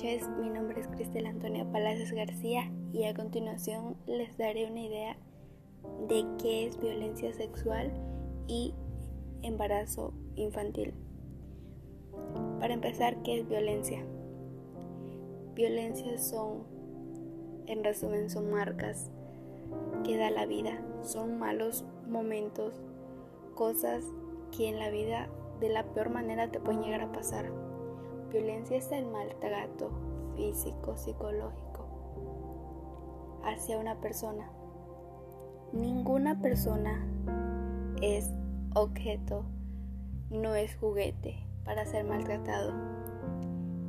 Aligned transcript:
mi 0.00 0.48
nombre 0.48 0.80
es 0.80 0.86
Cristel 0.86 1.26
Antonia 1.26 1.66
Palacios 1.72 2.12
García 2.12 2.70
y 2.92 3.02
a 3.06 3.14
continuación 3.14 3.96
les 4.06 4.38
daré 4.38 4.70
una 4.70 4.82
idea 4.82 5.16
de 6.08 6.24
qué 6.40 6.68
es 6.68 6.78
violencia 6.78 7.32
sexual 7.32 7.92
y 8.46 8.74
embarazo 9.42 10.12
infantil. 10.36 10.94
Para 12.60 12.74
empezar, 12.74 13.20
¿qué 13.24 13.40
es 13.40 13.48
violencia? 13.48 14.04
Violencia 15.56 16.16
son, 16.16 16.62
en 17.66 17.82
resumen, 17.82 18.30
son 18.30 18.52
marcas 18.52 19.10
que 20.04 20.16
da 20.16 20.30
la 20.30 20.46
vida, 20.46 20.80
son 21.02 21.40
malos 21.40 21.84
momentos, 22.08 22.80
cosas 23.56 24.04
que 24.56 24.68
en 24.68 24.78
la 24.78 24.90
vida 24.90 25.28
de 25.58 25.70
la 25.70 25.82
peor 25.92 26.10
manera 26.10 26.52
te 26.52 26.60
pueden 26.60 26.82
llegar 26.82 27.00
a 27.00 27.10
pasar 27.10 27.67
Violencia 28.30 28.76
es 28.76 28.92
el 28.92 29.06
maltrato 29.06 29.90
físico, 30.36 30.96
psicológico 30.98 31.86
hacia 33.42 33.78
una 33.78 34.00
persona. 34.00 34.50
Ninguna 35.72 36.38
persona 36.40 37.06
es 38.02 38.30
objeto, 38.74 39.44
no 40.30 40.54
es 40.54 40.76
juguete 40.76 41.36
para 41.64 41.86
ser 41.86 42.04
maltratado. 42.04 42.72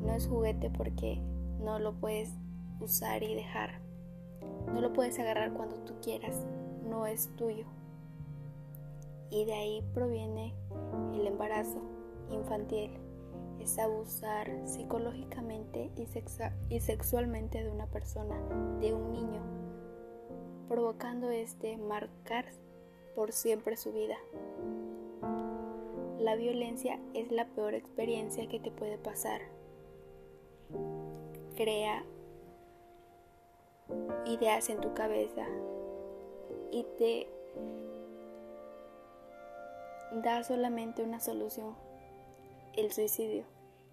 No 0.01 0.13
es 0.13 0.27
juguete 0.27 0.69
porque 0.69 1.21
no 1.59 1.79
lo 1.79 1.93
puedes 1.93 2.33
usar 2.79 3.23
y 3.23 3.35
dejar. 3.35 3.81
No 4.73 4.79
lo 4.79 4.93
puedes 4.93 5.19
agarrar 5.19 5.51
cuando 5.51 5.75
tú 5.81 5.95
quieras, 6.01 6.45
no 6.87 7.05
es 7.05 7.27
tuyo. 7.35 7.65
Y 9.31 9.43
de 9.43 9.53
ahí 9.53 9.83
proviene 9.93 10.55
el 11.13 11.27
embarazo 11.27 11.81
infantil 12.31 12.91
es 13.59 13.77
abusar 13.79 14.49
psicológicamente 14.65 15.91
y, 15.95 16.79
sexualmente 16.79 17.63
de 17.63 17.69
una 17.69 17.87
persona, 17.87 18.35
de 18.79 18.93
un 18.93 19.11
niño, 19.11 19.41
provocando 20.67 21.29
este 21.29 21.77
marcar 21.77 22.45
por 23.15 23.31
siempre 23.31 23.77
su 23.77 23.91
vida. 23.91 24.17
La 26.19 26.35
violencia 26.35 26.99
es 27.13 27.31
la 27.31 27.45
peor 27.47 27.73
experiencia 27.73 28.47
que 28.47 28.59
te 28.59 28.71
puede 28.71 28.97
pasar. 28.97 29.41
Crea 31.55 32.03
ideas 34.25 34.69
en 34.69 34.81
tu 34.81 34.93
cabeza 34.93 35.45
y 36.71 36.85
te 36.97 37.27
da 40.23 40.43
solamente 40.43 41.03
una 41.03 41.19
solución 41.19 41.75
el 42.75 42.91
suicidio. 42.91 43.43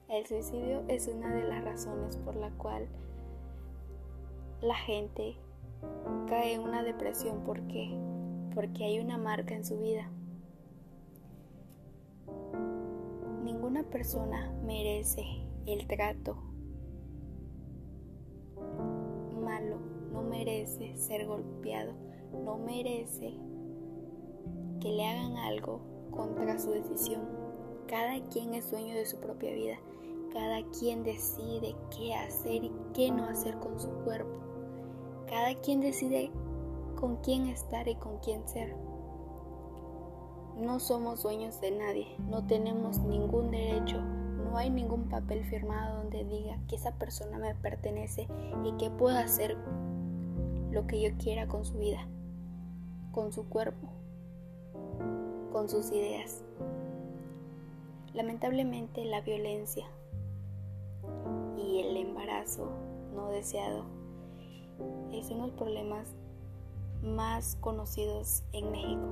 El 0.09 0.25
suicidio 0.25 0.85
es 0.87 1.09
una 1.09 1.35
de 1.35 1.43
las 1.43 1.65
razones 1.65 2.17
por 2.19 2.37
la 2.37 2.51
cual 2.51 2.87
la 4.61 4.77
gente 4.77 5.35
cae 6.29 6.55
en 6.55 6.61
una 6.61 6.85
depresión. 6.85 7.43
¿Por 7.43 7.61
qué? 7.67 7.91
Porque 8.55 8.84
hay 8.84 9.01
una 9.01 9.19
marca 9.19 9.57
en 9.57 9.65
su 9.65 9.81
vida. 9.81 10.09
Ninguna 13.43 13.83
persona 13.83 14.53
merece 14.65 15.25
el 15.67 15.89
trato 15.89 16.37
malo, 19.43 19.79
no 20.12 20.23
merece 20.23 20.97
ser 20.97 21.27
golpeado, 21.27 21.95
no 22.45 22.59
merece 22.59 23.34
que 24.81 24.93
le 24.93 25.05
hagan 25.05 25.37
algo 25.37 25.81
contra 26.12 26.61
su 26.61 26.71
decisión. 26.71 27.46
Cada 27.89 28.20
quien 28.31 28.55
es 28.55 28.70
dueño 28.70 28.95
de 28.95 29.06
su 29.06 29.17
propia 29.19 29.53
vida. 29.53 29.77
Cada 30.33 30.62
quien 30.70 31.05
decide 31.05 31.77
qué 31.97 32.15
hacer 32.15 32.65
y 32.65 32.73
qué 32.93 33.12
no 33.12 33.25
hacer 33.25 33.59
con 33.59 33.78
su 33.78 33.89
cuerpo. 34.05 34.31
Cada 35.28 35.55
quien 35.61 35.81
decide 35.81 36.31
con 36.97 37.16
quién 37.16 37.47
estar 37.47 37.87
y 37.87 37.94
con 37.94 38.19
quién 38.19 38.47
ser. 38.49 38.75
No 40.56 40.81
somos 40.81 41.22
dueños 41.22 41.61
de 41.61 41.71
nadie, 41.71 42.16
no 42.28 42.47
tenemos 42.47 42.99
ningún 43.00 43.50
derecho, 43.50 44.00
no 44.00 44.56
hay 44.56 44.71
ningún 44.71 45.09
papel 45.09 45.44
firmado 45.44 45.99
donde 45.99 46.25
diga 46.25 46.59
que 46.66 46.77
esa 46.77 46.93
persona 46.93 47.38
me 47.38 47.55
pertenece 47.55 48.27
y 48.65 48.72
que 48.78 48.91
puedo 48.91 49.16
hacer 49.19 49.56
lo 50.71 50.87
que 50.87 51.00
yo 51.03 51.16
quiera 51.19 51.47
con 51.47 51.65
su 51.65 51.77
vida, 51.78 52.09
con 53.12 53.32
su 53.32 53.49
cuerpo, 53.49 53.88
con 55.53 55.69
sus 55.69 55.93
ideas. 55.93 56.43
Lamentablemente 58.16 59.04
la 59.04 59.21
violencia 59.21 59.87
y 61.56 61.81
el 61.82 61.97
embarazo 61.97 62.69
no 63.15 63.28
deseado 63.28 63.84
son 65.22 65.38
los 65.38 65.50
problemas 65.53 66.09
más 67.03 67.56
conocidos 67.60 68.43
en 68.53 68.71
México. 68.71 69.09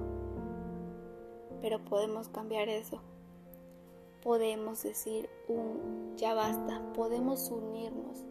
Pero 1.60 1.84
podemos 1.84 2.28
cambiar 2.28 2.68
eso. 2.68 3.00
Podemos 4.22 4.82
decir 4.82 5.28
un 5.48 6.14
ya 6.16 6.34
basta, 6.34 6.80
podemos 6.94 7.50
unirnos 7.50 8.24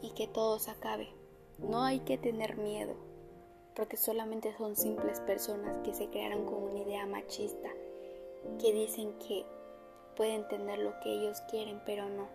y 0.00 0.10
que 0.10 0.26
todo 0.26 0.58
se 0.58 0.70
acabe. 0.70 1.08
No 1.58 1.82
hay 1.82 2.00
que 2.00 2.16
tener 2.16 2.56
miedo, 2.56 2.94
porque 3.76 3.96
solamente 3.96 4.56
son 4.56 4.76
simples 4.76 5.20
personas 5.20 5.78
que 5.84 5.92
se 5.94 6.08
crearon 6.08 6.46
con 6.46 6.62
una 6.62 6.80
idea 6.80 7.06
machista 7.06 7.68
que 8.58 8.72
dicen 8.72 9.12
que 9.18 9.44
pueden 10.16 10.46
tener 10.48 10.78
lo 10.78 10.98
que 11.00 11.12
ellos 11.12 11.40
quieren, 11.50 11.80
pero 11.84 12.08
no. 12.08 12.26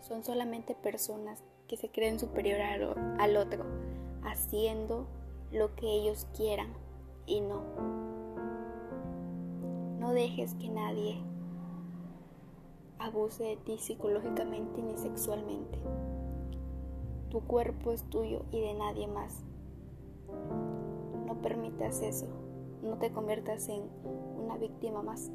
Son 0.00 0.24
solamente 0.24 0.74
personas 0.74 1.42
que 1.68 1.76
se 1.76 1.90
creen 1.90 2.18
superior 2.18 2.60
al 2.60 3.36
otro, 3.36 3.64
haciendo 4.24 5.06
lo 5.50 5.74
que 5.74 5.86
ellos 5.86 6.26
quieran 6.36 6.72
y 7.26 7.40
no. 7.40 7.62
No 9.98 10.12
dejes 10.12 10.54
que 10.54 10.68
nadie 10.68 11.16
abuse 12.98 13.44
de 13.44 13.56
ti 13.56 13.78
psicológicamente 13.78 14.82
ni 14.82 14.96
sexualmente. 14.96 15.78
Tu 17.30 17.40
cuerpo 17.40 17.92
es 17.92 18.02
tuyo 18.10 18.44
y 18.50 18.60
de 18.60 18.74
nadie 18.74 19.06
más. 19.06 19.42
No 21.26 21.40
permitas 21.40 22.02
eso 22.02 22.26
no 22.82 22.98
te 22.98 23.12
conviertas 23.12 23.68
en 23.68 23.82
una 24.42 24.56
víctima 24.58 25.02
más. 25.02 25.30